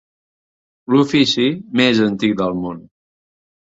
L'ofici 0.95 1.45
més 1.81 2.03
antic 2.09 2.35
del 2.43 2.59
món. 2.65 2.85